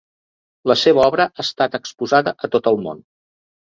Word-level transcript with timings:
La 0.71 0.77
seva 0.85 1.03
obra 1.11 1.29
ha 1.35 1.45
estat 1.45 1.79
exposada 1.81 2.37
a 2.49 2.55
tot 2.59 2.75
el 2.77 2.85
món. 2.85 3.09